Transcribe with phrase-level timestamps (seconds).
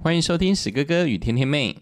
[0.00, 1.76] 欢迎收听史哥哥与天天妹，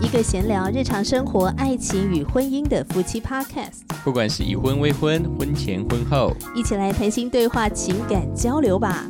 [0.00, 9.08] 一个闲聊日常生活、爱情与婚姻的夫妻 Podcast，不管是已婚、未婚、婚前、婚后，一起来谈心对话、情感交流吧。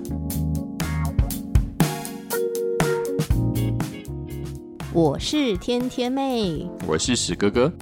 [4.93, 7.73] 我是天天妹，我是史哥哥。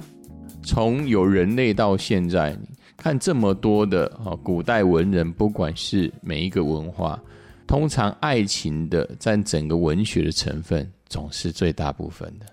[0.63, 2.57] 从有人类到现在。
[3.03, 7.21] 看这么多的啊，古代文人，不管是每一个文化，
[7.67, 12.45] 通常爱情的占整个文学的成分，总是最大部分的。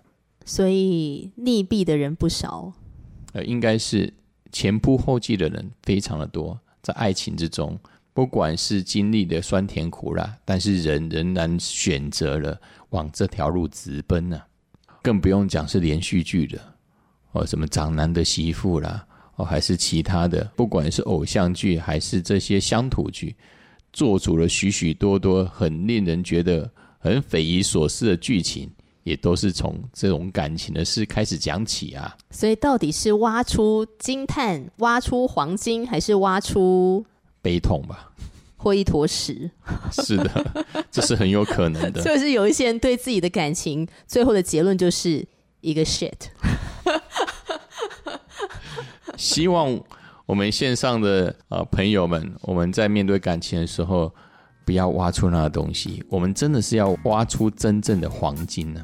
[0.45, 2.73] 所以溺毙的人不少。
[3.33, 4.13] 呃，应该是
[4.51, 7.79] 前仆后继的人非常的多，在爱情之中，
[8.13, 14.43] 不管是经历的酸甜苦辣，但是人仍然选择了往这条路直奔呢。
[15.01, 16.59] 更不用讲是连续剧的
[17.30, 19.07] 哦，什么长男的媳妇啦。
[19.45, 23.35] 还是其他的，不管是偶像剧还是这些乡土剧，
[23.93, 28.71] 做出了许许多多很令人觉得很匪夷所思的剧情，
[29.02, 32.16] 也都是从这种感情的事开始讲起啊。
[32.30, 37.05] 所以到底是挖出金炭、挖出黄金，还是挖出
[37.43, 38.13] 悲痛吧？
[38.57, 39.51] 或一坨屎？
[39.91, 42.02] 是的，这是很有可能的。
[42.05, 45.27] 就是有一些人对自己的感情，最后的结论就是
[45.63, 46.29] 一个 shit。
[49.21, 49.79] 希望
[50.24, 54.10] 我们线上的呃朋友们，我们在面对感情的时候，
[54.65, 56.02] 不要挖出那个东西。
[56.09, 58.82] 我们真的是要挖出真正的黄金呢。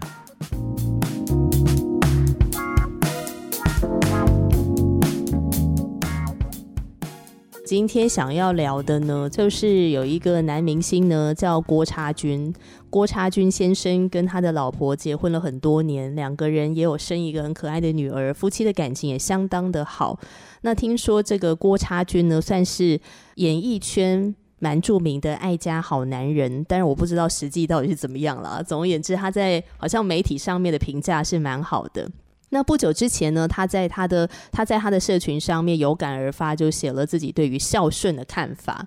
[7.65, 12.55] 今天想要聊的呢，就是有一个男明星呢，叫郭差军。
[12.97, 20.19] 郭差军先生跟他的老婆结婚了很多年，两个人也有生一个很可爱的女儿，夫妻的感情也相当的好。
[20.63, 22.99] 那听说这个郭差军呢，算是
[23.35, 28.65] 演艺圈蛮著名的爱家好男人，但是我不知道实际到底是怎么样了。
[28.65, 32.11] 总而言之，他在好像媒体上面的评价是蛮好的。
[32.49, 38.87] 那不久之前呢，他在他的他在他的社群上面有感而发，就写了自己对于孝顺的看法。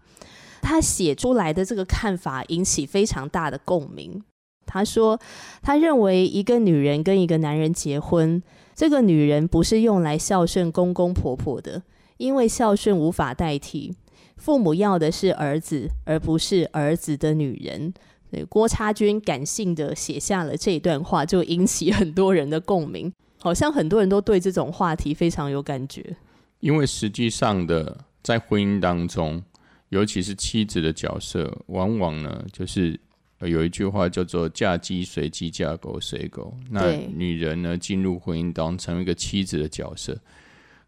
[0.61, 4.23] 他写出来的这个看法引起非常大的共鸣。
[4.65, 5.19] 他说，
[5.61, 8.41] 他认为一个女人跟一个男人结婚，
[8.75, 11.81] 这个女人不是用来孝顺公公婆婆的，
[12.17, 13.95] 因为孝顺无法代替。
[14.37, 17.93] 父母要的是儿子，而不是儿子的女人。
[18.31, 23.11] 对，郭差军感性的写下了这段话，就引起很多人的共鸣。
[23.41, 26.15] 好像很多人都对这种话题非常有感觉，
[26.59, 29.41] 因为实际上的在婚姻当中，
[29.89, 32.99] 尤其是妻子的角色，往往呢就是
[33.39, 36.55] 有一句话叫做“嫁鸡随鸡，嫁狗随狗”。
[36.69, 40.17] 那女人呢进入婚姻当中成为一个妻子的角色，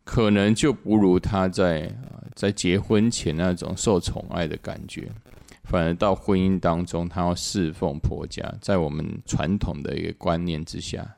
[0.03, 1.91] 可能就不如她在
[2.35, 5.09] 在结婚前那种受宠爱的感觉，
[5.63, 8.43] 反而到婚姻当中，她要侍奉婆家。
[8.61, 11.15] 在我们传统的一个观念之下。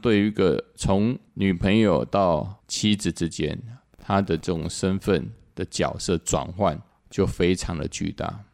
[0.00, 3.60] 对于一个从女朋友到妻子之间，
[3.98, 6.80] 她的这种身份的角色转换
[7.10, 8.44] 就非常的巨大。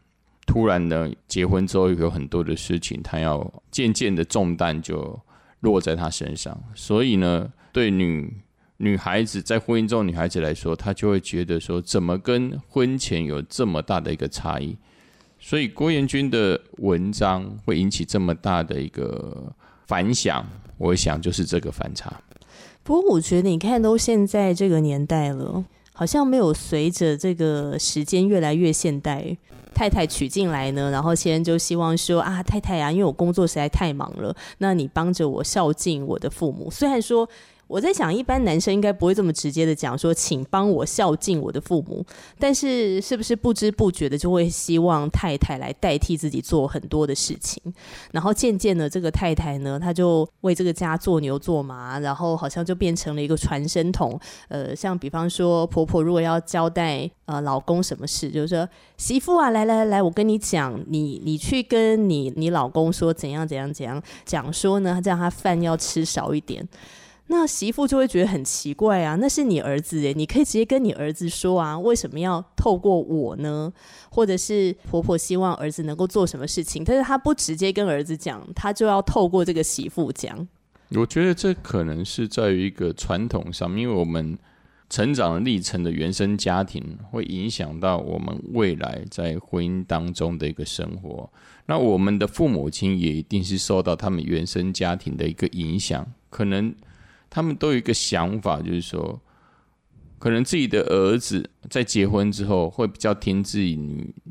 [0.46, 5.18] 突然呢，结婚之后有很多的事情，他要渐渐的重担就
[5.60, 6.58] 落在他身上。
[6.74, 8.30] 所以呢，对女
[8.76, 14.76] 女孩子在婚姻中女孩子来说，她就会觉得说，怎么跟婚前有这么大的一个差异？
[15.38, 19.54] 所以郭彦军的文章会引起这么大的一个
[19.86, 20.46] 反响。
[20.76, 22.12] 我想就是这个反差。
[22.82, 29.34] 不过我觉得，你看，都现在这个年代了，好像没有随着这个时间越来越现代，
[29.74, 36.70] 太太娶进来呢，然后先就希望说啊，太太啊，因为我工作实在太忙了，那你帮着我孝敬我的父母。
[36.70, 37.26] 虽然说。
[37.66, 42.04] 我在想，一般男生应该不会这么直接的讲说，请帮我孝敬我的父母。
[42.38, 47.62] 但是，是不是不知不觉的就会希望太太来代替自己做很多的事情？
[48.12, 54.18] 然后渐渐的，这个太太呢，她就为这个家做牛做马，然后好像就变成了一个传声筒。
[54.48, 66.68] 呃，像比方说，婆婆如果要交代呃老公什么事，就是说媳妇啊，来来来，我跟你讲，你你去跟你你老公说怎样怎样怎样讲说呢，这样他饭要吃少一点。
[67.26, 73.72] 那媳妇就会觉得很奇怪啊，那是你儿子诶，你可以直接跟你儿子说啊，为什么要透过我呢？
[74.10, 80.46] 或者是婆婆希望儿子能够做什么事情，但是他不直接跟儿子讲，他就要透过这个媳妇讲。
[80.90, 84.38] 我觉得这可能是在于一个传统上，因为我们
[84.90, 91.28] 成长历程的原生家庭会影响到我们未来在婚姻当中的一个生活。
[91.64, 96.72] 那我们的父母亲也一定是受到他们原生家庭的一个影响，可能。
[97.34, 99.20] 他们都有一个想法，就是说，
[100.20, 103.78] 可能自己的儿子在结婚之后会比较听自己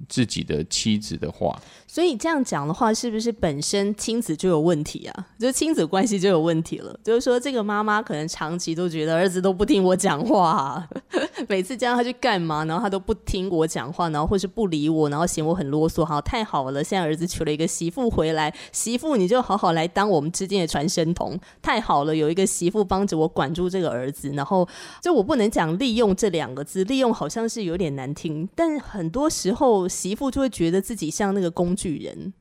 [0.07, 1.59] 自己的妻子的话。
[1.87, 5.27] 所以这样讲的话，是不是本身亲子就有问题啊？
[5.37, 6.99] 就亲子关系就有问题了。
[7.03, 10.87] 就是说，这个妈妈可能长期都觉得儿子都不听我讲话，
[11.47, 16.03] 每次叫他去干嘛，然后他都不听我讲话，然后或是不理我，然后嫌我很啰嗦。
[16.03, 21.39] 好，太好了，现在儿子娶了一个媳妇回来，媳妇你就好好来当我们之间的传声筒。
[21.61, 24.31] 太好了，有一个媳妇帮着我管住这个儿子。
[24.31, 24.67] 然后，
[24.99, 31.99] 就我不能讲利用这两个字，利用好好像是有点难听，但很多时候媳妇就会觉得自己像那个工具。
[31.99, 32.33] 人，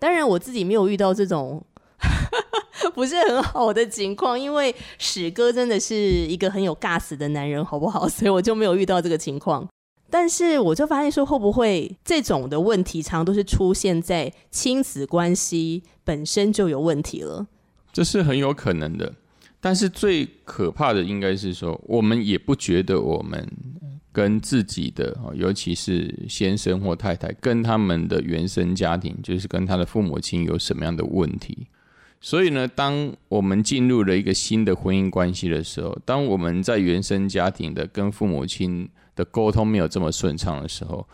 [0.00, 1.64] 当然我自己没有遇到这种
[2.92, 8.08] 不是很好的情况，因为史哥真的是一个很有尬死的男人，好不好？
[8.08, 9.68] 所以我就没有遇到这个情况。
[10.10, 17.46] 但是我就发现说，会不会这种的问题，常都是出现在亲子关系本身就有问题了？
[17.92, 19.14] 这是很有可能的。
[19.60, 23.46] 但是最可怕的应该是说，我们也不觉得我们。
[24.16, 31.66] 跟自己的，尤其是先生或太太，跟他们的原生家庭，就是跟他的父母亲有什么样的问题？
[32.18, 41.06] 所以呢，当我们进入了一个新的婚姻关系的时候，当我们在原生家庭的跟父母亲的沟通没有这么顺畅的时候，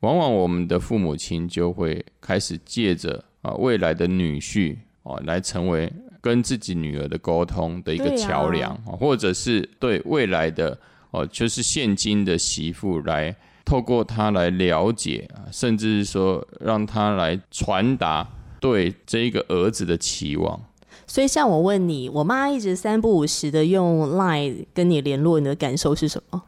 [0.00, 5.90] 往往我们的父母亲就会开始借着啊未来的女婿啊，来成为
[6.20, 10.78] 跟自己女儿的沟通的一个桥梁，或者是对未来的。
[11.12, 18.26] 哦，就是现今的媳妇来透过他来了解啊，甚至是说让他来传达
[18.60, 20.60] 对这一个儿子的期望。
[21.06, 26.42] 所以，像我问你，我妈一直三不五时的用 Line 跟你联络，你的感受是什么？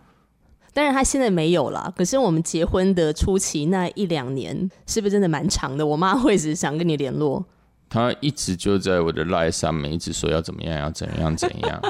[0.73, 1.93] 当然，她现在没有了。
[1.97, 5.87] 可是我们结婚的初期那一两年，是不是真的蛮长的？
[5.87, 7.45] 我妈会一直想跟你联络。
[7.89, 11.81] 她一直就在我的 Line 上面，一直说要怎么样，要怎样怎样。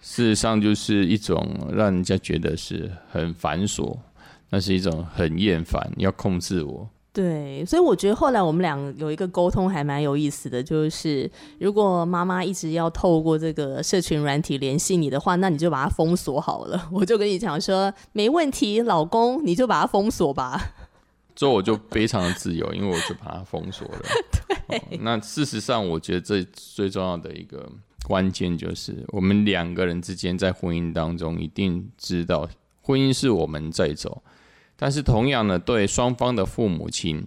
[0.00, 3.96] 事实上，就是一种让人家觉得是很繁琐，
[4.50, 6.88] 那是一种很厌烦，要控制我。
[7.12, 16.88] 对，所以我觉得后来我们俩有一个沟通还蛮有意思的，就是如果妈妈一直要透过这个社群软体联系你的话，那你就把它封锁好了。
[16.92, 20.74] 我就跟你讲说，没问题，老公，你就把它封锁吧。
[21.36, 24.02] 之后我就非常的自由，因为我就把它封锁了。
[24.68, 27.70] 对，那事实上，我觉得这最重要的一个。
[28.04, 32.48] 关键就是我们两个人之间在婚姻当中一定知道，
[32.80, 34.22] 婚姻是我们在走，
[34.76, 37.26] 但是同样呢，对双方的父母亲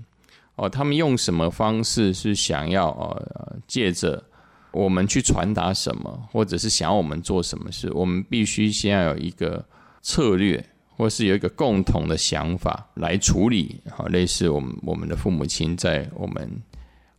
[0.56, 4.23] 哦，他们用什么方式是想要呃借着
[4.71, 9.65] 我们去传达什么，或者是想要我们做什么事，我们必须先要有一个
[10.01, 10.65] 策略，
[11.00, 13.81] 或是有一个共同的想法来处理。
[13.90, 16.62] 好，类似我们我们的父母亲在我们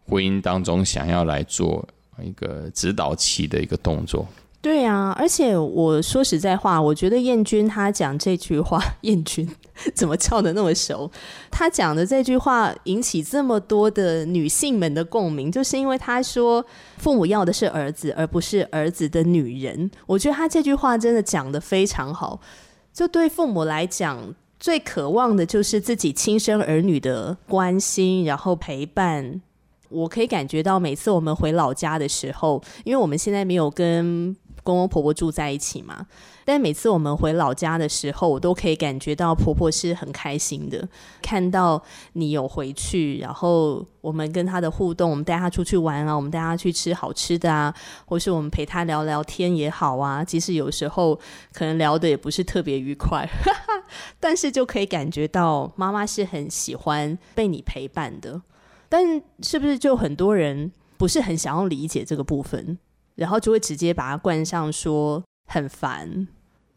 [0.07, 1.85] 婚姻当中想要来做。
[2.23, 4.29] 一个指导期的一个动作，
[4.61, 9.49] 对啊，而且我说实在话，我觉得燕君他讲这句话， 燕君
[9.95, 11.11] 怎么叫的那么熟？
[11.51, 16.63] 他讲的这句话引起这么多的女性们的共鸣，就是因为他说
[16.99, 19.91] 父母要的是儿子，而不是儿子的女人。
[20.05, 22.39] 我觉得他这句话真的讲的非常好，
[23.01, 29.41] 就对父母来讲，最渴望的就是自己亲生儿女的关心，然后陪伴。
[29.89, 36.07] 我可以感觉到，每次我们回老家的时候，因为我们现在没有跟公公婆婆住在一起嘛，
[36.51, 40.89] 但每次我们回老家的时候，我都可以感觉到婆婆是很开心的，
[41.23, 41.81] 看到
[42.15, 47.73] 你有回去，然后我们跟她的互动，我们带她出去玩啊，我们带她去吃好吃的啊，
[48.05, 51.15] 或是我们陪她聊聊天也好啊，即使有时候
[51.53, 53.25] 可能聊的也不是特别愉快，
[54.19, 58.43] 但是就可以感觉到妈妈是很喜欢被你陪伴的。
[58.89, 62.77] 但是不是就很多人不是很想要理解这个部分，
[63.15, 66.27] 然后就会直接把它冠上说很烦？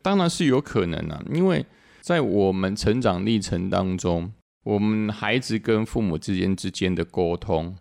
[0.04, 1.66] 当然是有可能啊，因为
[2.02, 4.32] 在我们成长历程当中，
[4.64, 7.76] 我们孩子跟父母之间之间的沟通，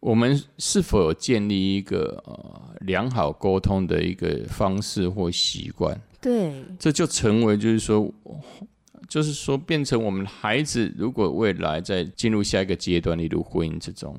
[0.00, 6.00] 我们是否有建立一个呃良好沟通的一个方式或习惯？
[6.20, 8.12] 对，这就成为就是说。
[9.08, 14.14] 就是说，变成我们孩子，如果未来在进入下一个阶段，例如婚姻之中，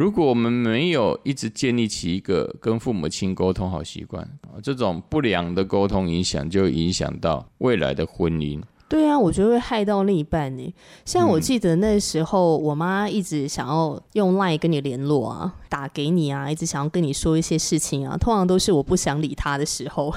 [0.00, 8.62] 如果我们没有一直建立起一个跟父母亲沟通好习惯啊，这种不良的沟通影响，就影响到未来的婚姻。
[8.88, 10.74] 对啊，我觉得会害到另一半呢。
[11.04, 20.10] 像我记得那时候，我妈一直想要用 LINE 跟你联络啊，打给你啊，一直想要跟你说一些事情啊，通常都是我不想理他的时候。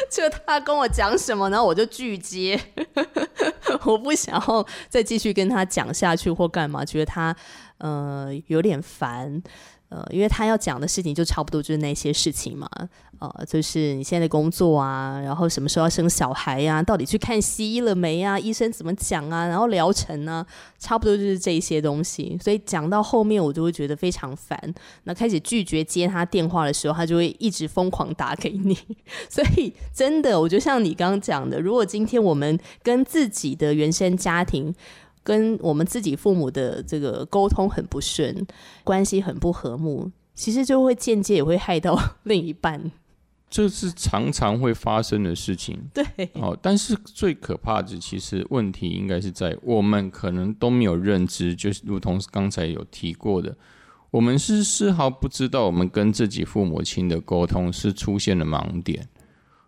[0.10, 2.60] 就他跟我讲什么，然后我就拒接，
[3.84, 7.34] 我不想要再继续跟他讲下去或干嘛，觉得他
[7.78, 9.42] 呃有点烦。
[9.90, 12.70] 呃，因为他要讲的事情就差不多就是那些事情嘛，
[13.18, 20.46] 呃，就是你现在的工作啊，然后什么时候要生小孩呀，到底去看西医了没啊，医生怎么讲啊，然后疗程呢，
[20.78, 22.38] 差不多就是这些东西。
[22.40, 24.56] 所以讲到后面，我就会觉得非常烦。
[25.02, 28.78] 那开始拒绝接他电话的时候，他就会一直疯狂打给你。
[29.28, 34.72] 所以真的，我觉得像你刚刚讲的，如果今天我们跟自己的原生家庭。
[35.22, 38.46] 跟我们自己父母的这个沟通很不顺，
[38.82, 42.90] 关系很不和睦，其实就会间接也会害到另一半。
[43.50, 45.78] 这是常常会发生的事情。
[45.92, 53.56] 对，哦，但是最可怕的其实问题应该是在我们可能都没有认知，就是如同刚才有提过的，
[54.10, 59.08] 我们是丝毫不知道我们跟自己父母亲的沟通是出现了盲点。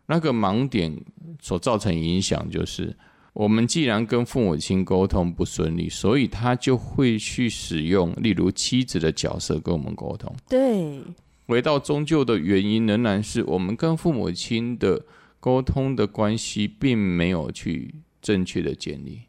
[0.07, 1.05] 那个盲点
[1.41, 2.97] 所造成影响就是。
[3.35, 10.35] 我们既然跟父母亲沟通不顺利，所以他就会去使用，例如妻子的角色跟我们沟通。
[10.49, 11.01] 对，
[11.47, 15.03] 回到终究的原因，仍然是我们跟父母亲的
[15.41, 19.23] 沟通的关系并没有去正确的建立，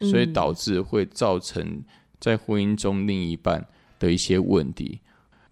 [0.00, 1.82] 所以导致会造成
[2.20, 3.66] 在婚姻中另一半
[3.98, 5.00] 的一些问题。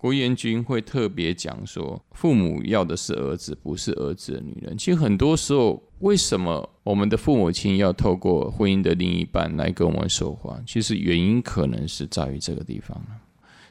[0.04, 4.76] 郭彦军会特别讲说，父母要的是儿子，不是儿子的女人。
[4.76, 10.60] 其实很多时候，为什么我们的父母亲要透过婚姻的另一半来跟我们说话？
[10.66, 12.94] 其实原因可能是在于这个地方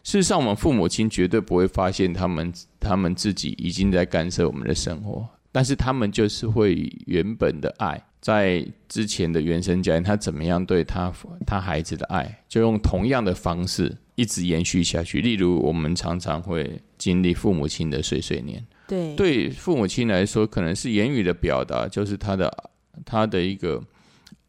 [0.01, 11.13] 事实上，我们父母亲绝对不会发现他们他们自己已经在干涉我们的生活，但是他们就是会原本的爱，在之前的原生家庭，他怎么样对他
[11.45, 13.95] 他孩子的爱，就用同样的方式。
[14.15, 15.21] 一直延续下去。
[15.21, 18.63] 例如，我们常常会经历父母亲的碎碎念。
[18.87, 22.69] 对，对父母亲来说，可能是言语的表达，就是他的
[23.03, 23.83] 他的一个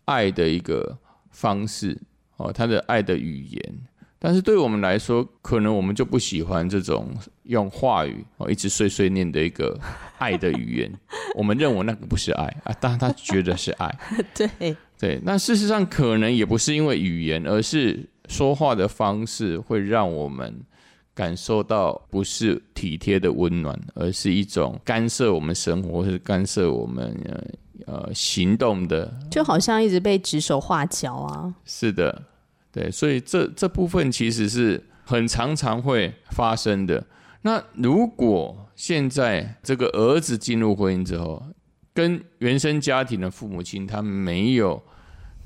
[0.04, 0.97] 爱的一个
[1.31, 1.99] 方式
[2.37, 3.75] 哦，他的爱的语言。
[4.25, 9.78] 但是对我们来说，可能我们就不喜欢这种用话语哦一直碎碎念的一个
[10.16, 10.90] 爱的语言。
[11.37, 13.95] 我们认为那个不是爱啊，但他觉得是爱。
[14.35, 18.09] 对对，那事实上可能也不是因为语言，而是。
[18.26, 20.59] 说话的方式会让我们
[21.14, 27.14] 感受到不是体贴的温暖，而是一种干涉我们生活，或是干涉我们
[27.87, 31.54] 呃行动的，就好像一直被指手画脚啊。
[31.66, 32.23] 是的，
[32.75, 37.07] 对，所以这这部分其实是很常常会发生的。
[37.43, 41.40] 那如果现在这个儿子进入婚姻之后，
[41.95, 44.83] 跟原生家庭的父母亲他没有。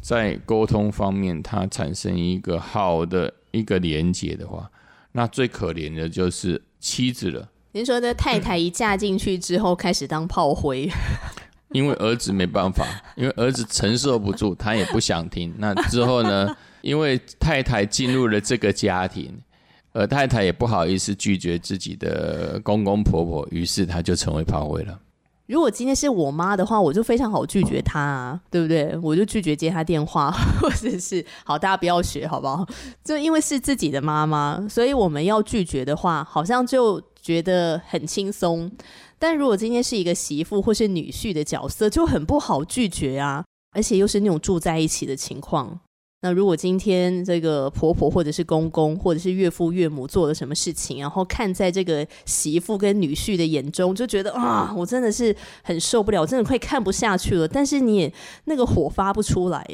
[0.01, 4.71] 在沟通方面，他产生一个好的一个连接的话，
[5.11, 7.49] 那最可怜的就是妻子了。
[7.73, 10.89] 您说的太太一嫁进去之后，开始当炮灰，
[11.75, 15.53] 因为儿子没办法，因为儿子承受不住，他也不想听。
[15.59, 16.57] 那之后呢？
[16.89, 19.39] 因为太太进入了这个家庭，
[19.93, 24.99] 而太太也不好意思拒绝自己的公公婆婆，于是她就成为炮灰了。
[25.47, 28.95] 如果今天是我妈的话，我就非常好拒绝她，啊，对不对？
[29.03, 30.31] 我就拒绝接她电话，
[30.61, 32.67] 或者是好，大家不要学，好不好？
[33.03, 38.71] 就因为是自己的妈妈，所以我们要拒绝的话，好像就觉得很轻松。
[39.19, 43.43] 但如果今天是一个媳妇或是女婿的角色，就很不好拒绝啊，
[43.73, 45.81] 而且又是那种住在一起的情况。
[46.21, 57.47] 那如果今天这个婆婆或者是公公或者是岳父岳母做了什么事情，然后看在这个媳妇跟女婿的眼中，就觉得啊，我真的是很受不了，真的快看不下去了。
[57.47, 58.13] 但是你也
[58.47, 59.65] 那个火发不出来，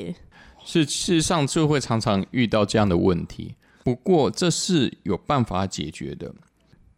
[0.62, 3.54] 是事实上就会常常遇到这样的问题。
[3.82, 6.34] 不过这是有办法解决的。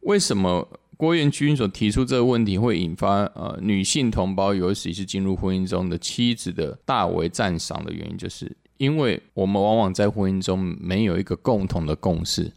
[0.00, 8.50] 为什么郭彦军所提出这个问题会引发呃女性同胞，尤其是进入婚姻中的妻子的大为赞赏的原因，就是。
[8.78, 12.52] 因为我们往往在婚姻中没有一个共同的共识，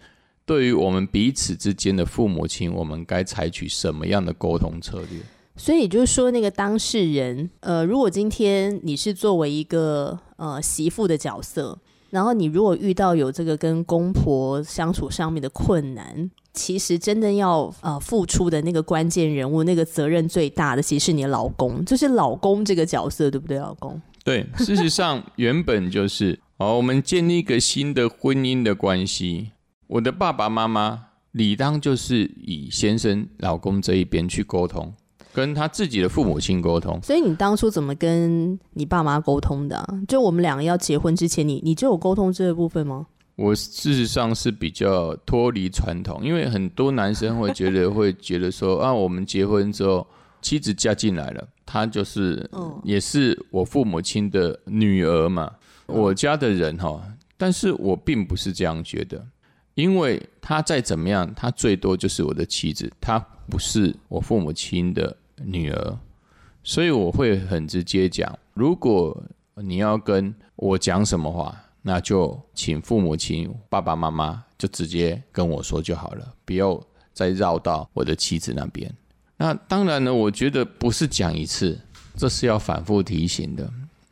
[0.45, 5.21] 对于我们彼此之间的父母亲，我们该采取什么样的沟通策略？
[5.55, 11.77] 所以就是说，那个当事人，呃，如果今天你是作为一个呃媳妇的角色，
[12.11, 24.01] 然后你如果遇到有这个跟公婆相处上面的困难，其实真的要呃付出的那个关键人物，那个责任最大的，其实是你老公，就是老公这个角色，对不对，老公？
[24.23, 29.51] 对，事实上原本就是 哦，我们建立一个新的婚姻的关系。
[29.87, 34.93] 我的爸爸妈妈理当就是以先生、老公这一边去沟通，
[35.33, 36.99] 跟他自己的父母亲沟通。
[37.01, 39.83] 所以你当初怎么跟你爸妈沟通的？
[40.07, 43.07] 就我们两个要结婚之前，你你就有沟通这个部分吗？
[43.35, 50.05] 我事实上是比较脱离传统，因为很多男生会觉得会觉得说啊，我们结婚之后。
[50.41, 52.49] 妻子嫁进来了，她就是
[52.83, 55.53] 也是我父母亲的女儿嘛，
[55.85, 56.99] 我家的人哈。
[57.37, 59.23] 但是我并不是这样觉得，
[59.75, 65.97] 因为她再怎么样，她最多就是我的妻子，她不是我父母亲的女儿，
[66.63, 69.23] 所以我会很直接讲，如果
[69.55, 76.81] 你要跟我讲什么话，那就请父母亲、爸爸妈妈就直接跟我说就好了，不要
[77.13, 78.91] 再绕到我的妻子那边。
[79.41, 81.79] 那当然呢，我觉得不是讲一次，
[82.17, 83.63] 这是要反复提醒的。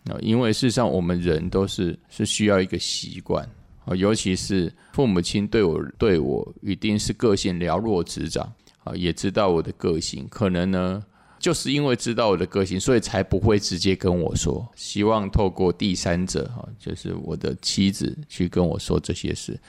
[0.06, 3.46] 啊，因为事实上我们人都是是需要一个习惯。
[3.84, 8.50] 啊，尤其是父母亲对我对我一定是个性了若指掌。
[8.86, 11.04] 啊，也知道我的个性，可能呢
[11.40, 19.60] 就是因为知道我的个性，所以才不会直接跟我说，希望透过第三者哈，就是我的妻子去跟我说这些事，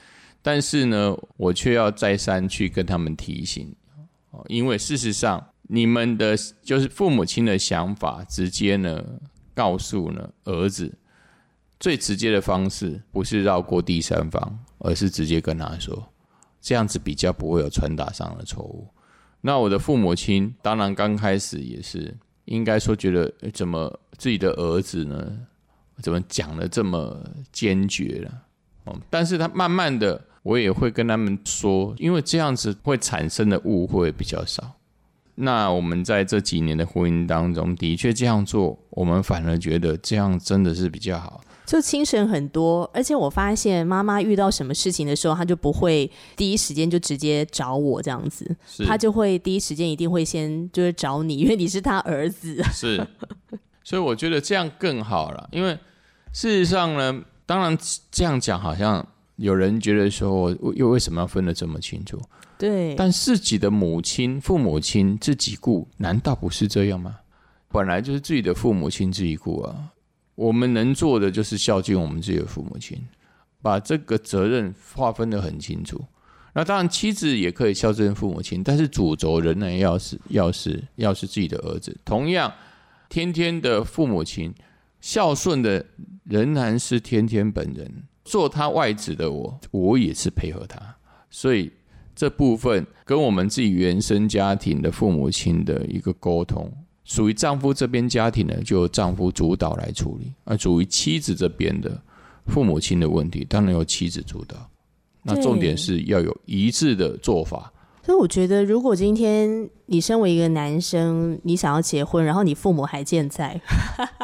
[0.40, 3.74] 但是呢，我却要再三去跟他们提醒。
[4.30, 9.02] 哦，因为事实上，你们的就是父母亲的想法，直接呢
[9.54, 10.98] 告诉呢儿子，
[11.80, 16.12] 最直接的方式不是绕过第三方，而是直接跟他说，
[16.60, 18.86] 这样子比较不会有传达上的错误。
[19.40, 25.38] 那我的父母亲当然刚开始也是应该说觉得，怎么自己的儿子呢，
[26.02, 28.42] 怎么讲的这么坚决了？
[28.84, 30.22] 哦，但是他慢慢的。
[30.48, 34.76] 我也会跟他们说，因为这样子会产生的误会比较少。
[35.34, 42.90] 那我们在这几年的婚姻当中，的确这样做，我们反而觉得这样真的是比较好，就精神很多。
[42.94, 52.64] 而且我发现妈妈遇到什么事情的时候，她就不会第一时间就直接找我这样子，她就会第一时间一定会先就是找你，因为你是他儿子。
[52.72, 53.06] 是，
[53.84, 55.46] 所以我觉得这样更好了。
[55.52, 55.78] 因为
[56.32, 57.76] 事实上呢，当然
[58.10, 59.06] 这样讲好像。
[59.38, 62.20] 有人觉得说，又为什么要分得这么清楚？
[62.58, 67.16] 对，但自己的母亲、父母亲自己顾，难道不是这样吗？
[67.68, 69.92] 本来就是自己的父母亲自己顾啊。
[70.34, 73.00] 我们能做的就是孝敬我们自己的父母亲，
[73.62, 76.04] 把这个责任划分得很清楚。
[76.52, 81.96] 那当然，妻子也可以孝敬父母亲，但是主轴仍然要是要是要是自己的儿子。
[82.04, 82.52] 同样，
[83.08, 84.52] 天天的父母亲
[85.00, 85.86] 孝顺的
[86.24, 88.02] 仍然是天天本人。
[88.28, 90.78] 做他外子的我，我也是配合他，
[91.30, 91.70] 所以
[92.14, 96.70] 这部分跟我们自己原生家庭的父母亲的一个沟通，
[97.04, 102.00] 属于丈夫这边家庭呢，就由丈夫主导来处理；而属于妻子这边的
[102.46, 104.56] 父母亲的问题，当然由妻子主导。
[105.22, 107.72] 那重点是要有一致的做法。
[108.08, 113.60] 所以我觉得，如果今天你身为一个男生，你想要结婚，然后你父母还健在，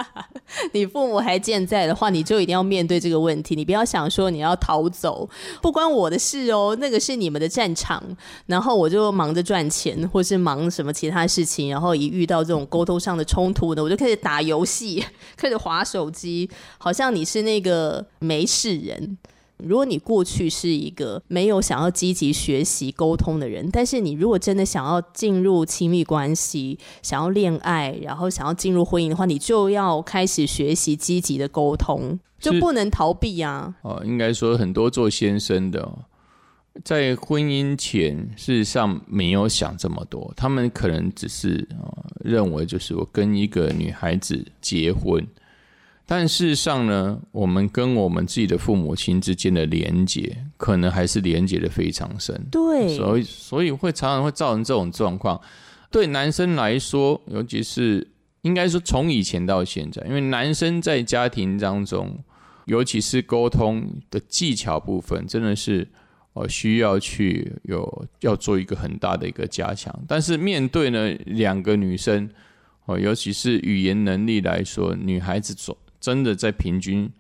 [0.72, 3.54] 你父母还健在的话，你就一定要面对这个问题。
[3.54, 5.28] 你不要想说你要逃走，
[5.60, 8.02] 不关我的事哦，那个是你们的战场。
[8.46, 11.68] 然后我就忙着赚钱，或是忙什么其他事情。
[11.68, 15.04] 然后一遇到这种沟通上的冲突呢，我就开始打游戏，
[15.36, 19.18] 开始划手机，好像你是那个没事人。
[19.66, 33.74] 如果你过去是一个没有想要积极学习沟通的人，但是你如果真的想要进入亲密关系、想要恋爱，然后想要进入婚姻的话，你就要开始学习积极的沟通，就不能逃避啊！
[33.82, 35.98] 哦，应该说很多做先生的，
[36.84, 45.26] 在婚姻前事实上没有想这么多，他们可能只是啊认为就是我跟一个女孩子结婚。
[46.06, 52.38] 但事实上呢，我们跟我们自己的父母亲之间的连结，可能还是连结的非常深。
[52.50, 55.40] 对，所以所以会常常会造成这种状况。
[55.90, 58.06] 对男生来说，尤其是
[58.42, 62.18] 应该说从以前到现在，因为男生在家庭当中，
[62.66, 65.88] 尤其是沟通的技巧部分，真的是
[66.34, 69.98] 呃需要去有要做一个很大的一个加强。
[70.06, 72.28] 但是面对呢两个女生
[72.84, 77.10] 哦，尤其是语言能力来说，女孩子总真的在平均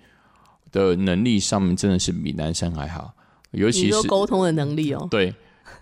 [0.70, 3.14] 的能力上面，真的是比男生还好，
[3.52, 5.08] 尤其是沟通的能力哦。
[5.10, 5.34] 对，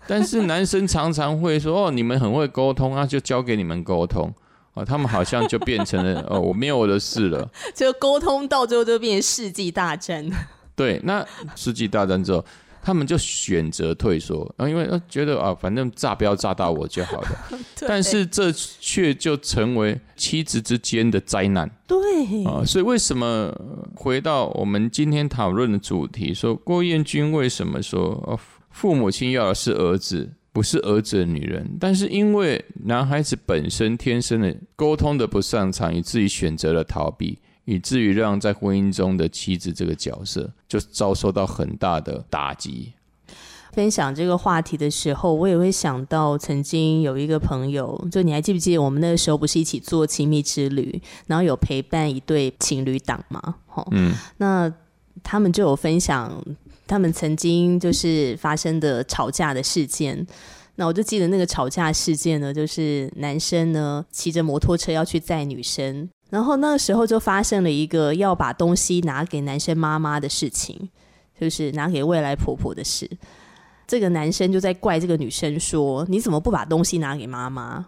[0.07, 4.33] 但是男生常常会说：“哦，你们很会沟通啊，就交给你们沟通
[4.75, 10.25] 哦。”他们好像就变成了：“哦，我没有我的事了。”就沟通到最后就变成世纪大战。
[10.73, 12.45] 对，那世纪大战之后。
[12.85, 17.29] 他们就选择退缩，啊，因为觉得啊，反正炸不要炸到我就好了。
[17.87, 21.69] 但是这却就成为妻子之间的灾难。
[21.87, 21.97] 对
[22.43, 23.55] 啊，所以为什么
[23.95, 28.37] 回到我们今天讨论的主题，说郭彦军为什么说
[28.69, 31.77] 父母亲要的是儿子，不是儿子的女人？
[31.79, 37.39] 但是因为男孩子本身天生的沟通的不擅长，以至于选择了逃避。
[37.65, 42.93] 以至于让在婚姻中的妻子这个角色就遭受到很大的打击。
[43.71, 53.55] 分享这个话题的时候，我也会想到曾经有一个朋友，就你还记不记得我们那个时候不是一起做亲密之旅，然后有陪伴一对情侣档吗？
[53.73, 54.71] 哦，嗯，那
[55.23, 56.39] 他们就有分享
[56.85, 60.27] 他们曾经就是发生的吵架的事件。
[60.75, 70.89] 那我就记得那个吵架事件呢，就是男生呢骑着摩托车要去载女生，然后那个时候就发生了一个要把东西拿给男生妈妈的事情，
[71.39, 73.07] 就是拿给未来婆婆的事。
[73.85, 77.85] 这个男生就在怪这个女生说：“你怎么不把东西拿给妈妈？”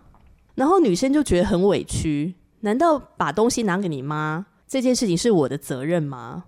[0.53, 6.43] 然后女生就觉得很委屈，难道把东西拿给你妈这件事情是我的责任吗？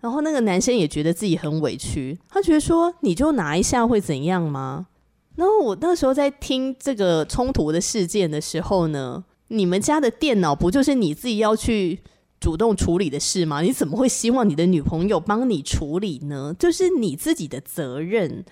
[0.00, 4.86] 然后那个男生也觉得自己很委屈，他觉得说：“你就拿一下会怎样吗？”
[5.36, 12.00] 然后我那时候在听这个冲突的事件的时候呢，你们家的电脑不就是你自己要去
[12.40, 13.62] 主动处理的事吗？
[13.62, 16.54] 你怎么会希望你的女朋友帮你处理呢？
[16.58, 18.44] 就是你自己的责任，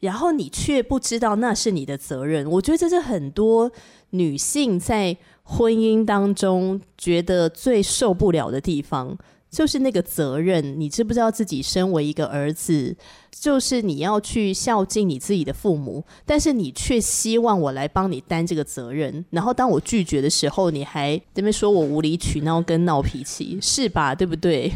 [0.00, 2.50] 然后你却不知道那是你的责任。
[2.52, 3.70] 我觉得这是很多
[4.10, 9.18] 女性在婚姻当中觉得最受不了的地方。
[9.50, 12.94] 就是那个责任，你知不知道自己身为一个儿子，
[13.30, 19.24] 就是你要去孝敬你自己的父母，但是你却希望我来帮你担这个责任。
[19.30, 24.14] 然后当我拒绝的时候，你还这边说我无理取闹跟闹脾气，是吧？
[24.14, 24.70] 对不对？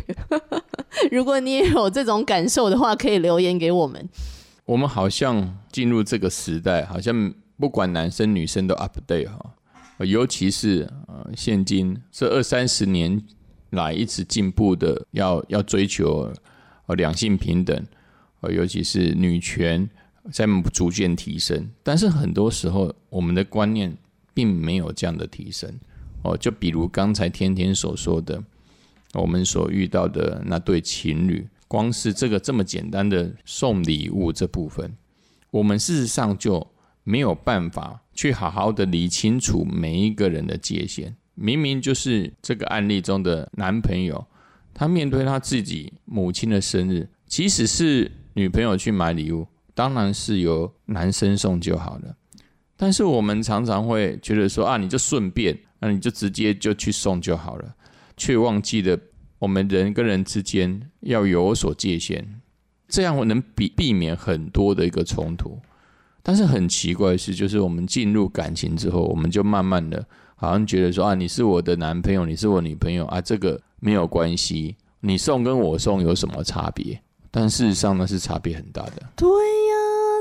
[1.11, 4.09] 如果你也有这种感受的话，可以留言给我们。
[4.65, 9.55] 我们好像进入这个时代，好像不管男生女生都 update 哈，
[10.07, 13.21] 尤其是呃，现今这二三十年。
[13.71, 16.33] 来一直进步的，要要追求
[16.87, 17.87] 呃两性平等，
[18.41, 19.89] 呃尤其是女权
[20.33, 23.97] 在逐渐提升，但是很多时候我们的观念
[24.35, 25.73] 并没有这样的提升
[26.23, 26.37] 哦。
[26.37, 28.43] 就比如刚才天天所说的，
[29.15, 34.95] 我们所遇到的那对情侣，光是这个这么简单的送礼物这部分，
[35.51, 36.67] 我们事实上就
[37.03, 41.17] 没有办法去好好的理清楚每一个人的界限。
[41.43, 44.27] 明明就是这个案例中的男朋友，
[44.75, 52.15] 他面对他自己母亲的生日，即使是女朋友去买礼物，当然是由男生送就好了。
[52.77, 57.75] 但是我们常常会觉得说啊，你就顺便，那你就直接就去送就好了，
[58.19, 58.99] 却忘记了
[59.39, 62.41] 我们人跟人之间要有所界限，
[62.87, 65.59] 这样我能避避免很多的一个冲突。
[66.23, 70.07] 但是很奇怪的是，就是我们进入感情之后，我们就慢慢的。
[70.41, 74.75] 好像觉得说啊，你是我的男朋友，你是我女朋友啊，这个没有关系。
[75.01, 76.99] 你送跟我送有什么差别？
[77.31, 79.03] 但事实上呢，是差别很大的。
[79.15, 79.75] 对呀，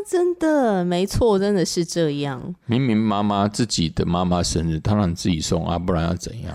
[0.05, 2.53] 真的没错，真的是这样。
[2.65, 6.53] 明明妈妈自己的妈妈生日，当然自己送啊，不然要怎样？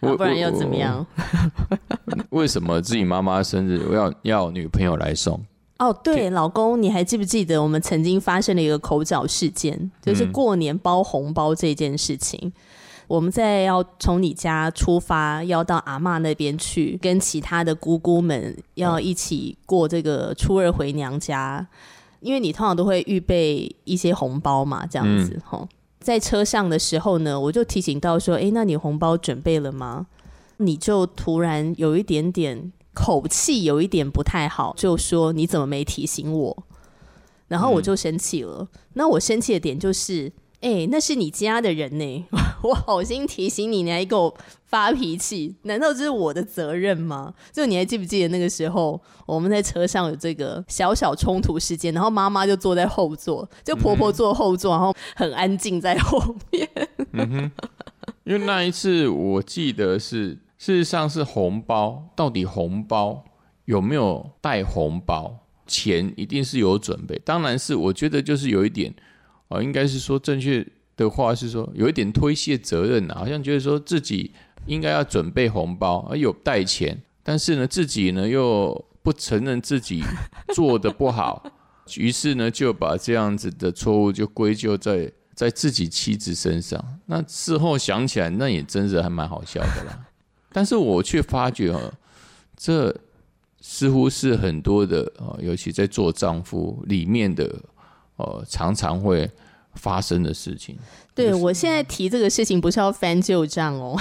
[0.00, 1.06] 不然要怎么样？
[2.30, 5.38] 为什么自己妈妈生日要要女朋友来送？
[5.80, 9.90] 哦，对，老公，你还记不记得我们曾经发生了一个口角事件？
[10.02, 12.52] 就是过年包红包这件事情。
[13.08, 21.66] 我们在要从你家出发，要到阿妈那边去，跟其他的姑姑们要一起过这个初二回娘家。
[22.20, 25.66] 因为你通常都会预备一些红包嘛，这样子哈。
[25.98, 30.06] 在车上的时候呢，我就提醒到说：“哎，那你红包准备了吗？”
[30.58, 32.70] 你就突然有一点点。
[32.92, 36.64] 口气有一点不太好，就说你怎么没提醒我？
[37.48, 38.68] 然后我就生气了。
[38.92, 42.26] 那我生气的点就是，哎，那是你家的人呢，
[42.62, 44.32] 我好心提醒你，你还给我
[44.66, 47.34] 发脾气，难道这是我的责任吗？
[47.52, 56.68] 就你还记不记得那个时候我们在车上有这个小小冲突事件，然后妈妈就坐在后座，就婆婆坐后座，然后很安静在后面。
[57.12, 57.50] 嗯，
[58.24, 60.38] 因为那一次我记得是。
[60.60, 63.24] 事实上是红包，到底红包
[63.64, 65.34] 有没有带红包？
[65.66, 68.92] 钱一定是有准备，当然是我觉得就是有一点，
[69.48, 74.30] 哦，应该是说正确的话是说有一点推卸责任啊，好像觉得说自己
[74.66, 80.02] 应该要准备红包，而有带钱，但是呢自己呢又不承认自己
[80.52, 81.42] 做的不好，
[81.96, 86.84] 于是呢就把这样子的错误就归咎在在自己妻子身上。
[87.06, 90.06] 那事后想起来，那也真是还蛮好笑的啦。
[90.52, 91.92] 但是我却发觉啊，
[92.56, 92.94] 这
[93.60, 97.54] 似乎是很多的啊，尤其在做丈夫里面的，
[98.16, 99.30] 呃，常常会
[99.80, 100.76] 发生的事情。
[101.14, 103.94] 对我现在提这个事情，不是要翻旧账哦，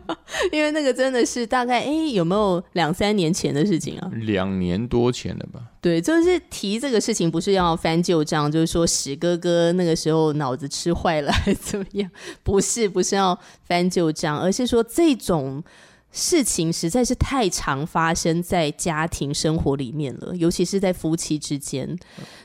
[0.50, 4.10] 因为那个真的是大概哎，有没有两三年前的事情啊？
[4.14, 5.60] 两年多前了吧？
[5.82, 12.10] 对，就是提这个事情，不是要翻旧账，就是说史哥哥那个时候脑子吃坏了，还是怎么样？
[12.42, 15.62] 不是，不是要翻旧账，而是说这种。
[16.16, 21.98] 事情实在是太常发生在家庭生活里面了，尤其是在夫妻之间。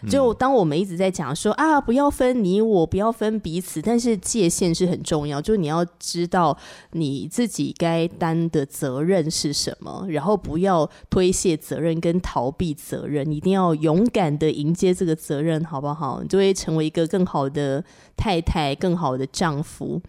[0.09, 5.39] 就当我们一直在讲说啊，不要分你我，不要分彼此，但是界限是很重要。
[5.39, 6.57] 就你要知道
[6.93, 16.23] 你自己该担的责任是什么，然后不要推卸责任跟逃避责任，一定要勇敢的迎接这个责任，好不好？
[16.23, 17.85] 你就会成为一个更好的
[18.17, 20.01] 太太，更好的丈夫。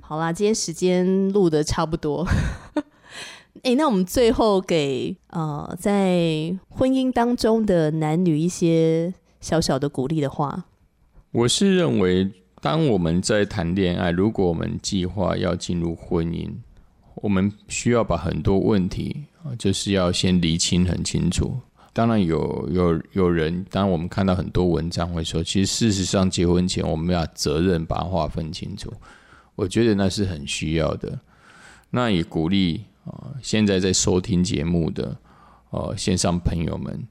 [0.00, 2.24] 好啦，今天时间录的差不多。
[3.62, 10.64] 哎，那我们最后给呃，在婚姻当中的男女一些小小的鼓励的话。
[11.30, 12.28] 我是认为，
[12.60, 16.50] 当我们在谈恋爱，如果我们计划要进入婚姻，
[17.16, 21.54] 我们需要把很多问题啊，就是要先理清很清楚。
[21.92, 28.92] 当然，有有有人，当然我们看到很多文章会说，其实事实上结婚前我们要责任把它划分清楚。
[29.54, 31.20] 我觉得那是很需要的。
[31.90, 32.86] 那也鼓励。
[33.04, 35.18] 啊，现在在收听节目的
[35.70, 37.06] 呃线上朋友们，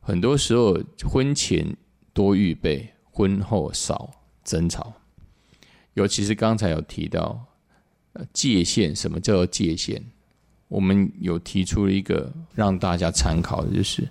[0.00, 1.74] 很多时候婚前
[2.12, 4.10] 多预备，婚后少
[4.44, 4.92] 争吵。
[5.94, 7.46] 尤其是刚才有提到
[8.34, 10.02] 界限，什么叫做界限？
[10.68, 14.06] 我们有提出了一个让大家参考的，就是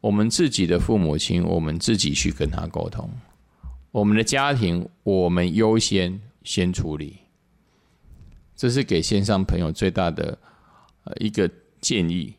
[0.00, 3.06] 我们自己的父母亲，我们自己去跟他沟通；
[3.90, 7.18] 我们的家庭，我们优先先处理。
[8.56, 10.38] 这是给线上朋友最大的。
[11.04, 12.34] 呃，一个建议。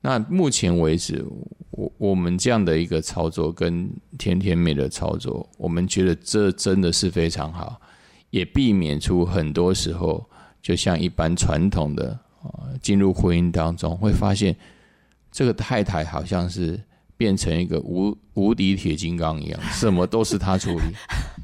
[0.00, 1.24] 那目前为止，
[1.70, 7.80] 我我们这样的一个操作跟甜甜美的操作，我们觉得这真的是非常好，
[8.30, 10.28] 也避免出很多时候，
[10.60, 14.56] 就像一般传统的啊，进入婚姻当中，会发现
[15.30, 16.80] 这个太太好像是
[17.16, 20.84] 变成一个无无敌铁金刚一样，什么都是他处理。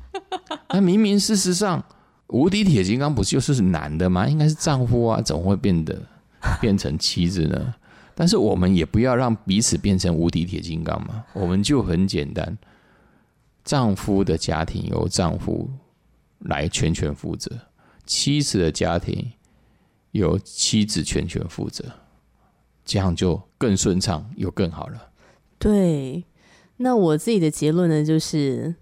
[0.74, 1.82] 那明明事实上，
[2.26, 4.26] 无敌铁金刚不就是男的吗？
[4.28, 5.96] 应该是丈夫啊，怎么会变得？
[6.60, 7.74] 变成妻子呢？
[8.14, 11.24] 但是我们也不要让彼此变成无敌铁金刚嘛。
[11.32, 12.58] 我们就很简单，
[13.64, 15.70] 丈夫的家庭由丈夫
[16.40, 17.50] 来全权负责，
[18.04, 19.32] 妻子的家庭
[20.10, 21.84] 由妻子全权负责，
[22.84, 25.10] 这样就更顺畅又更好了。
[25.58, 26.24] 对，
[26.78, 28.74] 那我自己的结论呢，就是。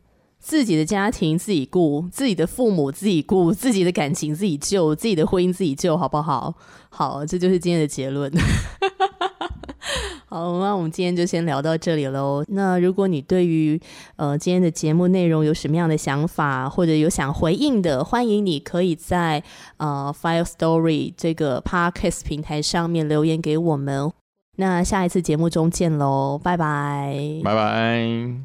[0.46, 6.54] 自己的家庭自己顾，自己的父母自己顾，自己的感情自己救，自己的婚姻自己救，好不好？
[6.88, 8.32] 好，这就是今天的结论。
[10.26, 12.44] 好，那我们今天就先聊到这里喽。
[12.46, 13.80] 那如果你对于
[14.14, 19.42] 呃今天的节目内容有什么样的想法，或者有想回应的，欢迎你可以在
[19.78, 24.12] 呃 Fire Story 这个 Podcast 平台上面留言给我们。
[24.58, 28.36] 那下一次节目中见喽，拜拜，拜拜。